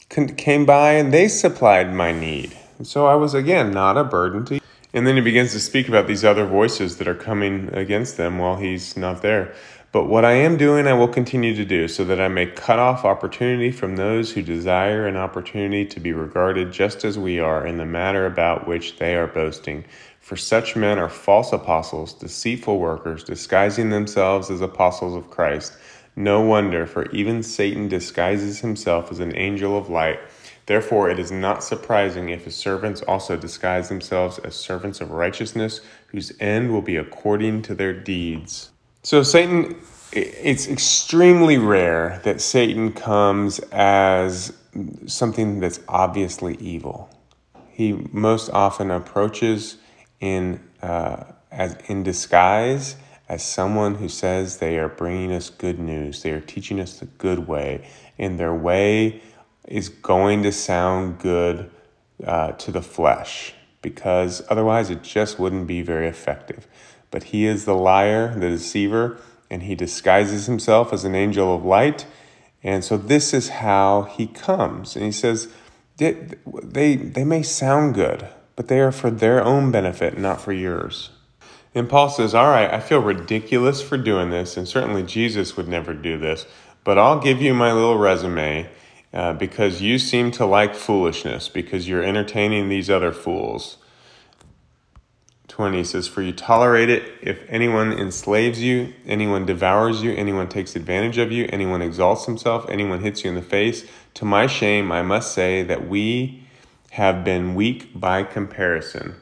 came 0.10 0.66
by 0.66 0.94
and 0.94 1.14
they 1.14 1.28
supplied 1.28 1.94
my 1.94 2.12
need. 2.12 2.56
So 2.84 3.08
I 3.08 3.16
was 3.16 3.34
again 3.34 3.72
not 3.72 3.98
a 3.98 4.04
burden 4.04 4.46
to. 4.46 4.60
And 4.94 5.06
then 5.06 5.16
he 5.16 5.22
begins 5.22 5.52
to 5.52 5.60
speak 5.60 5.88
about 5.88 6.08
these 6.08 6.24
other 6.24 6.46
voices 6.46 6.98
that 6.98 7.08
are 7.08 7.16
coming 7.16 7.70
against 7.74 8.18
them 8.18 8.40
while 8.40 8.56
he's 8.56 8.96
not 8.96 9.22
there. 9.22 9.54
But 9.92 10.06
what 10.06 10.26
I 10.26 10.34
am 10.34 10.58
doing, 10.58 10.86
I 10.86 10.94
will 10.94 11.08
continue 11.08 11.56
to 11.56 11.66
do, 11.66 11.88
so 11.88 12.04
that 12.06 12.20
I 12.20 12.28
may 12.28 12.46
cut 12.46 12.78
off 12.78 13.06
opportunity 13.06 13.72
from 13.72 13.96
those 13.96 14.32
who 14.32 14.42
desire 14.42 15.08
an 15.08 15.16
opportunity 15.16 15.86
to 15.86 16.00
be 16.00 16.14
regarded 16.14 16.72
just 16.72 17.06
as 17.06 17.18
we 17.18 17.40
are 17.40 17.66
in 17.66 17.78
the 17.78 17.86
matter 17.86 18.26
about 18.26 18.68
which 18.68 18.98
they 18.98 19.16
are 19.16 19.28
boasting. 19.28 19.86
For 20.20 20.36
such 20.36 20.76
men 20.76 21.00
are 21.00 21.10
false 21.10 21.54
apostles, 21.54 22.14
deceitful 22.14 22.80
workers, 22.80 23.24
disguising 23.24 23.90
themselves 23.90 24.50
as 24.50 24.62
apostles 24.62 25.16
of 25.16 25.30
Christ. 25.30 25.74
No 26.18 26.42
wonder, 26.42 26.88
for 26.88 27.06
even 27.12 27.44
Satan 27.44 27.88
disguises 27.88 28.62
himself 28.62 29.12
as 29.12 29.20
an 29.20 29.36
angel 29.36 29.78
of 29.78 29.88
light. 29.88 30.20
Therefore, 30.66 31.12
it 31.12 31.20
is 31.20 31.32
not 31.32 31.64
surprising 31.64 32.30
if 32.30 32.46
his 32.46 32.56
servants 32.56 33.04
also 33.04 33.38
disguise 33.38 33.88
themselves 33.88 34.40
as 34.40 34.56
servants 34.56 35.00
of 35.00 35.12
righteousness, 35.12 35.80
whose 36.08 36.34
end 36.40 36.72
will 36.72 36.82
be 36.82 36.96
according 36.96 37.62
to 37.62 37.76
their 37.76 37.94
deeds. 37.94 38.72
So, 39.04 39.22
Satan, 39.22 39.80
it's 40.12 40.68
extremely 40.68 41.60
rare 41.60 42.20
that 42.24 42.42
Satan 42.42 42.94
comes 42.94 43.60
as 43.72 44.54
something 45.06 45.60
that's 45.60 45.82
obviously 45.88 46.56
evil. 46.56 47.12
He 47.70 47.94
most 48.12 48.50
often 48.50 48.90
approaches 48.90 49.78
in 50.20 50.62
uh, 50.82 51.26
as 51.52 51.78
in 51.88 52.02
disguise 52.02 52.96
as 53.30 53.44
someone 53.44 53.96
who 53.96 54.10
says 54.10 54.58
they 54.58 54.78
are 54.78 54.88
bringing 54.88 55.32
us 55.32 55.50
good 55.50 55.80
news. 55.80 56.24
They 56.24 56.32
are 56.32 56.40
teaching 56.42 56.80
us 56.80 57.00
the 57.00 57.06
good 57.06 57.48
way, 57.48 57.88
and 58.18 58.40
their 58.40 58.54
way 58.54 59.22
is 59.68 59.90
going 59.90 60.44
to 60.44 60.52
sound 60.52 61.20
good 61.20 61.70
uh, 62.26 62.54
to 62.54 62.72
the 62.72 62.82
flesh 62.82 63.54
because 63.82 64.42
otherwise 64.50 64.90
it 64.90 65.04
just 65.04 65.40
wouldn't 65.40 65.68
be 65.68 65.82
very 65.82 66.08
effective. 66.08 66.68
But 67.12 67.24
he 67.24 67.46
is 67.46 67.66
the 67.66 67.76
liar, 67.76 68.34
the 68.34 68.50
deceiver, 68.50 69.18
and 69.50 69.64
he 69.64 69.76
disguises 69.76 70.46
himself 70.46 70.92
as 70.92 71.04
an 71.04 71.16
angel 71.16 71.56
of 71.56 71.64
light. 71.64 72.06
And 72.64 72.84
so 72.84 72.98
this 72.98 73.34
is 73.34 73.50
how 73.50 74.04
he 74.04 74.28
comes. 74.28 74.96
And 74.96 75.06
he 75.06 75.12
says, 75.12 75.48
they, 75.98 76.28
they, 76.64 76.96
they 76.96 77.24
may 77.24 77.44
sound 77.44 77.96
good, 77.96 78.28
but 78.56 78.68
they 78.68 78.80
are 78.80 78.92
for 78.92 79.10
their 79.10 79.44
own 79.44 79.72
benefit, 79.72 80.18
not 80.18 80.42
for 80.42 80.52
yours. 80.52 81.12
And 81.78 81.88
Paul 81.88 82.10
says, 82.10 82.34
All 82.34 82.50
right, 82.50 82.74
I 82.74 82.80
feel 82.80 83.02
ridiculous 83.02 83.84
for 83.84 83.98
doing 83.98 84.32
this, 84.32 84.58
and 84.58 84.68
certainly 84.68 85.04
Jesus 85.04 85.56
would 85.56 85.68
never 85.68 85.94
do 85.94 86.18
this, 86.18 86.48
but 86.84 86.98
I'll 86.98 87.20
give 87.20 87.40
you 87.40 87.54
my 87.54 87.72
little 87.72 88.00
resume 88.00 88.68
uh, 89.14 89.34
because 89.34 89.80
you 89.80 90.00
seem 90.00 90.32
to 90.32 90.46
like 90.48 90.74
foolishness, 90.74 91.50
because 91.50 91.88
you're 91.88 92.02
entertaining 92.02 92.68
these 92.68 92.90
other 92.90 93.12
fools. 93.12 93.78
20 95.50 95.84
says, 95.84 96.08
For 96.08 96.24
you 96.24 96.34
tolerate 96.34 96.90
it 96.90 97.14
if 97.22 97.42
anyone 97.48 97.94
enslaves 97.94 98.60
you, 98.60 98.94
anyone 99.06 99.46
devours 99.46 100.02
you, 100.02 100.16
anyone 100.16 100.50
takes 100.50 100.76
advantage 100.76 101.20
of 101.20 101.32
you, 101.32 101.48
anyone 101.54 101.84
exalts 101.84 102.26
himself, 102.26 102.68
anyone 102.70 103.02
hits 103.02 103.24
you 103.24 103.30
in 103.30 103.36
the 103.36 103.44
face. 103.44 103.86
To 104.16 104.26
my 104.26 104.48
shame, 104.48 104.92
I 104.92 105.04
must 105.04 105.32
say 105.32 105.62
that 105.62 105.88
we 105.88 106.44
have 106.92 107.24
been 107.24 107.54
weak 107.54 107.92
by 108.00 108.24
comparison. 108.24 109.16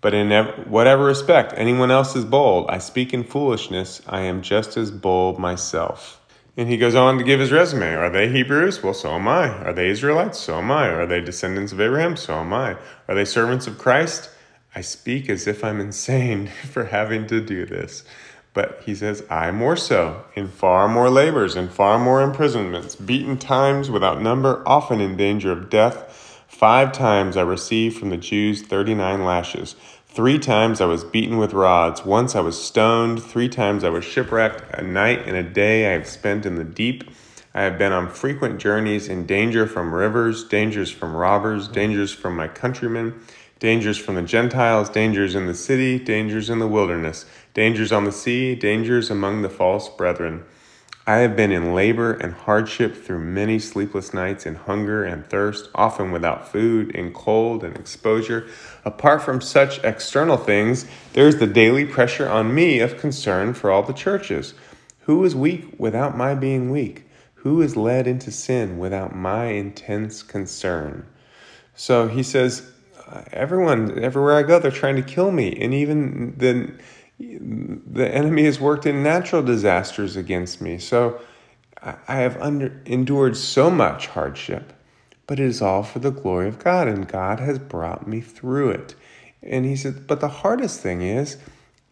But 0.00 0.14
in 0.14 0.30
whatever 0.68 1.04
respect 1.04 1.52
anyone 1.56 1.90
else 1.90 2.14
is 2.14 2.24
bold, 2.24 2.70
I 2.70 2.78
speak 2.78 3.12
in 3.12 3.24
foolishness, 3.24 4.00
I 4.06 4.20
am 4.20 4.42
just 4.42 4.76
as 4.76 4.90
bold 4.90 5.38
myself. 5.38 6.20
And 6.56 6.68
he 6.68 6.76
goes 6.76 6.94
on 6.94 7.18
to 7.18 7.24
give 7.24 7.38
his 7.38 7.52
resume. 7.52 7.94
Are 7.94 8.10
they 8.10 8.28
Hebrews? 8.28 8.82
Well, 8.82 8.94
so 8.94 9.12
am 9.12 9.28
I. 9.28 9.48
Are 9.64 9.72
they 9.72 9.88
Israelites? 9.88 10.40
So 10.40 10.58
am 10.58 10.70
I. 10.72 10.88
Are 10.88 11.06
they 11.06 11.20
descendants 11.20 11.72
of 11.72 11.80
Abraham? 11.80 12.16
So 12.16 12.34
am 12.34 12.52
I. 12.52 12.76
Are 13.06 13.14
they 13.14 13.24
servants 13.24 13.68
of 13.68 13.78
Christ? 13.78 14.30
I 14.74 14.80
speak 14.80 15.28
as 15.28 15.46
if 15.46 15.64
I'm 15.64 15.80
insane 15.80 16.46
for 16.70 16.86
having 16.86 17.26
to 17.28 17.40
do 17.40 17.64
this. 17.64 18.04
But 18.54 18.82
he 18.84 18.94
says, 18.94 19.22
I 19.30 19.52
more 19.52 19.76
so, 19.76 20.24
in 20.34 20.48
far 20.48 20.88
more 20.88 21.10
labors, 21.10 21.54
in 21.54 21.68
far 21.68 21.96
more 21.96 22.22
imprisonments, 22.22 22.96
beaten 22.96 23.38
times 23.38 23.88
without 23.88 24.20
number, 24.20 24.64
often 24.66 25.00
in 25.00 25.16
danger 25.16 25.52
of 25.52 25.70
death. 25.70 26.07
Five 26.58 26.90
times 26.90 27.36
I 27.36 27.42
received 27.42 27.96
from 27.96 28.10
the 28.10 28.16
Jews 28.16 28.62
39 28.62 29.24
lashes. 29.24 29.76
Three 30.08 30.40
times 30.40 30.80
I 30.80 30.86
was 30.86 31.04
beaten 31.04 31.38
with 31.38 31.52
rods. 31.52 32.04
Once 32.04 32.34
I 32.34 32.40
was 32.40 32.60
stoned. 32.60 33.22
Three 33.22 33.48
times 33.48 33.84
I 33.84 33.90
was 33.90 34.04
shipwrecked. 34.04 34.74
A 34.76 34.82
night 34.82 35.22
and 35.24 35.36
a 35.36 35.44
day 35.44 35.86
I 35.86 35.92
have 35.92 36.08
spent 36.08 36.44
in 36.44 36.56
the 36.56 36.64
deep. 36.64 37.08
I 37.54 37.62
have 37.62 37.78
been 37.78 37.92
on 37.92 38.10
frequent 38.10 38.58
journeys 38.58 39.06
in 39.06 39.24
danger 39.24 39.68
from 39.68 39.94
rivers, 39.94 40.42
dangers 40.42 40.90
from 40.90 41.14
robbers, 41.14 41.68
dangers 41.68 42.12
from 42.12 42.34
my 42.34 42.48
countrymen, 42.48 43.14
dangers 43.60 43.96
from 43.96 44.16
the 44.16 44.22
Gentiles, 44.22 44.90
dangers 44.90 45.36
in 45.36 45.46
the 45.46 45.54
city, 45.54 45.96
dangers 45.96 46.50
in 46.50 46.58
the 46.58 46.66
wilderness, 46.66 47.24
dangers 47.54 47.92
on 47.92 48.02
the 48.02 48.10
sea, 48.10 48.56
dangers 48.56 49.12
among 49.12 49.42
the 49.42 49.48
false 49.48 49.88
brethren. 49.88 50.42
I 51.08 51.20
have 51.20 51.36
been 51.36 51.52
in 51.52 51.72
labor 51.72 52.12
and 52.12 52.34
hardship 52.34 52.94
through 52.94 53.20
many 53.20 53.58
sleepless 53.58 54.12
nights 54.12 54.44
in 54.44 54.56
hunger 54.56 55.04
and 55.04 55.26
thirst, 55.30 55.70
often 55.74 56.12
without 56.12 56.52
food, 56.52 56.90
in 56.94 57.14
cold 57.14 57.64
and 57.64 57.74
exposure. 57.74 58.46
Apart 58.84 59.22
from 59.22 59.40
such 59.40 59.82
external 59.82 60.36
things, 60.36 60.84
there 61.14 61.26
is 61.26 61.38
the 61.38 61.46
daily 61.46 61.86
pressure 61.86 62.28
on 62.28 62.54
me 62.54 62.80
of 62.80 62.98
concern 62.98 63.54
for 63.54 63.70
all 63.70 63.82
the 63.82 63.94
churches. 63.94 64.52
Who 65.06 65.24
is 65.24 65.34
weak 65.34 65.70
without 65.78 66.14
my 66.14 66.34
being 66.34 66.68
weak? 66.68 67.06
Who 67.36 67.62
is 67.62 67.74
led 67.74 68.06
into 68.06 68.30
sin 68.30 68.76
without 68.76 69.16
my 69.16 69.46
intense 69.46 70.22
concern? 70.22 71.06
So 71.74 72.08
he 72.08 72.22
says, 72.22 72.70
everyone, 73.32 73.98
everywhere 73.98 74.36
I 74.36 74.42
go, 74.42 74.58
they're 74.58 74.70
trying 74.70 74.96
to 74.96 75.02
kill 75.02 75.30
me. 75.30 75.58
And 75.58 75.72
even 75.72 76.34
the 76.36 76.70
the 77.18 78.08
enemy 78.14 78.44
has 78.44 78.60
worked 78.60 78.86
in 78.86 79.02
natural 79.02 79.42
disasters 79.42 80.16
against 80.16 80.60
me. 80.60 80.78
So 80.78 81.20
I 81.82 82.16
have 82.16 82.40
under, 82.40 82.80
endured 82.86 83.36
so 83.36 83.70
much 83.70 84.08
hardship, 84.08 84.72
but 85.26 85.38
it 85.38 85.46
is 85.46 85.62
all 85.62 85.82
for 85.82 85.98
the 85.98 86.10
glory 86.10 86.48
of 86.48 86.58
God, 86.58 86.88
and 86.88 87.06
God 87.06 87.40
has 87.40 87.58
brought 87.58 88.06
me 88.06 88.20
through 88.20 88.70
it. 88.70 88.94
And 89.42 89.64
he 89.64 89.76
said, 89.76 90.06
But 90.06 90.20
the 90.20 90.28
hardest 90.28 90.80
thing 90.80 91.02
is 91.02 91.38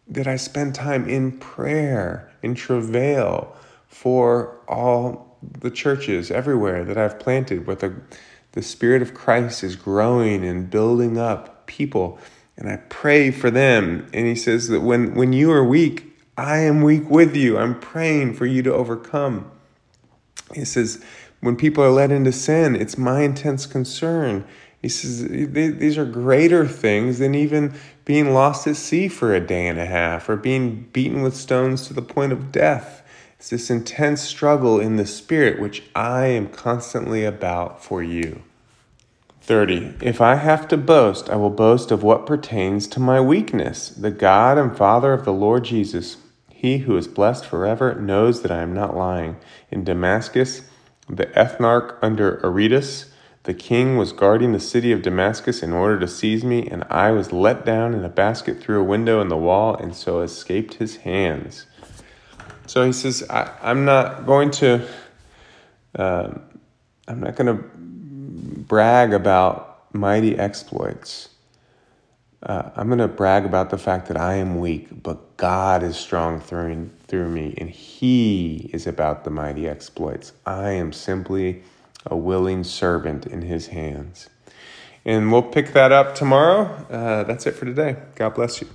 that 0.07 0.27
I 0.27 0.35
spend 0.35 0.75
time 0.75 1.07
in 1.07 1.37
prayer, 1.37 2.31
in 2.41 2.55
travail 2.55 3.55
for 3.87 4.57
all 4.67 5.37
the 5.41 5.71
churches 5.71 6.31
everywhere 6.31 6.83
that 6.83 6.97
I've 6.97 7.19
planted, 7.19 7.67
where 7.67 7.75
the, 7.75 7.95
the 8.53 8.61
Spirit 8.61 9.01
of 9.01 9.13
Christ 9.13 9.63
is 9.63 9.75
growing 9.75 10.45
and 10.45 10.69
building 10.69 11.17
up 11.17 11.67
people. 11.67 12.19
And 12.57 12.69
I 12.69 12.77
pray 12.89 13.31
for 13.31 13.51
them. 13.51 14.07
And 14.13 14.25
he 14.25 14.35
says 14.35 14.67
that 14.69 14.81
when, 14.81 15.13
when 15.13 15.31
you 15.31 15.51
are 15.51 15.63
weak, 15.63 16.05
I 16.37 16.59
am 16.59 16.81
weak 16.81 17.09
with 17.09 17.35
you. 17.35 17.57
I'm 17.57 17.79
praying 17.79 18.33
for 18.33 18.45
you 18.45 18.63
to 18.63 18.73
overcome. 18.73 19.49
He 20.53 20.65
says, 20.65 21.03
when 21.39 21.55
people 21.55 21.83
are 21.83 21.91
led 21.91 22.11
into 22.11 22.31
sin, 22.31 22.75
it's 22.75 22.97
my 22.97 23.21
intense 23.21 23.65
concern. 23.65 24.45
He 24.81 24.89
says, 24.89 25.27
these 25.27 25.97
are 25.97 26.05
greater 26.05 26.67
things 26.67 27.19
than 27.19 27.35
even 27.35 27.73
being 28.05 28.33
lost 28.33 28.67
at 28.67 28.75
sea 28.75 29.07
for 29.07 29.33
a 29.33 29.39
day 29.39 29.67
and 29.67 29.79
a 29.79 29.85
half 29.85 30.29
or 30.29 30.35
being 30.35 30.87
beaten 30.93 31.21
with 31.21 31.35
stones 31.35 31.87
to 31.87 31.93
the 31.93 32.01
point 32.01 32.31
of 32.31 32.51
death. 32.51 33.03
It's 33.37 33.49
this 33.49 33.69
intense 33.69 34.21
struggle 34.21 34.79
in 34.79 34.95
the 34.95 35.05
spirit 35.05 35.59
which 35.59 35.83
I 35.95 36.27
am 36.27 36.47
constantly 36.47 37.23
about 37.23 37.83
for 37.83 38.01
you. 38.01 38.43
30. 39.47 39.93
If 40.01 40.19
I 40.19 40.35
have 40.35 40.67
to 40.67 40.77
boast, 40.77 41.29
I 41.29 41.37
will 41.37 41.49
boast 41.49 41.89
of 41.89 42.03
what 42.03 42.25
pertains 42.25 42.85
to 42.89 42.99
my 42.99 43.21
weakness. 43.21 43.87
The 43.87 44.11
God 44.11 44.57
and 44.57 44.75
Father 44.75 45.13
of 45.13 45.23
the 45.23 45.31
Lord 45.31 45.63
Jesus, 45.63 46.17
he 46.51 46.79
who 46.79 46.97
is 46.97 47.07
blessed 47.07 47.45
forever, 47.45 47.95
knows 47.95 48.41
that 48.41 48.51
I 48.51 48.61
am 48.61 48.73
not 48.73 48.97
lying. 48.97 49.37
In 49.71 49.85
Damascus, 49.85 50.63
the 51.07 51.27
ethnarch 51.27 51.95
under 52.01 52.41
Aretas, 52.43 53.13
the 53.43 53.53
king 53.53 53.95
was 53.95 54.11
guarding 54.11 54.51
the 54.51 54.59
city 54.59 54.91
of 54.91 55.01
Damascus 55.01 55.63
in 55.63 55.71
order 55.71 55.97
to 55.97 56.09
seize 56.09 56.43
me, 56.43 56.67
and 56.67 56.83
I 56.89 57.11
was 57.11 57.31
let 57.31 57.65
down 57.65 57.93
in 57.93 58.03
a 58.03 58.09
basket 58.09 58.59
through 58.59 58.81
a 58.81 58.83
window 58.83 59.21
in 59.21 59.29
the 59.29 59.37
wall, 59.37 59.75
and 59.75 59.95
so 59.95 60.19
escaped 60.19 60.73
his 60.73 60.97
hands. 60.97 61.65
So 62.65 62.85
he 62.85 62.91
says, 62.91 63.23
I, 63.29 63.49
am 63.61 63.85
not 63.85 64.25
going 64.25 64.51
to, 64.51 64.85
uh, 65.95 66.33
I'm 67.07 67.21
not 67.21 67.37
going 67.37 67.57
to 67.57 67.76
brag 68.67 69.13
about 69.13 69.93
mighty 69.93 70.37
exploits. 70.37 71.29
Uh, 72.43 72.69
I'm 72.75 72.87
going 72.87 72.99
to 72.99 73.07
brag 73.07 73.45
about 73.45 73.71
the 73.71 73.77
fact 73.77 74.07
that 74.07 74.17
I 74.17 74.35
am 74.35 74.59
weak, 74.59 75.01
but 75.01 75.37
God 75.37 75.81
is 75.81 75.97
strong 75.97 76.39
through, 76.39 76.89
through 77.07 77.29
me, 77.29 77.55
and 77.57 77.69
He 77.69 78.69
is 78.73 78.85
about 78.85 79.23
the 79.23 79.31
mighty 79.31 79.67
exploits. 79.67 80.33
I 80.45 80.71
am 80.71 80.93
simply 80.93 81.63
a 82.05 82.15
willing 82.15 82.63
servant 82.63 83.25
in 83.25 83.41
His 83.41 83.67
hands. 83.67 84.29
And 85.03 85.31
we'll 85.31 85.41
pick 85.41 85.73
that 85.73 85.91
up 85.91 86.15
tomorrow. 86.15 86.65
Uh, 86.89 87.23
that's 87.23 87.47
it 87.47 87.53
for 87.53 87.65
today. 87.65 87.95
God 88.15 88.35
bless 88.35 88.61
you. 88.61 88.67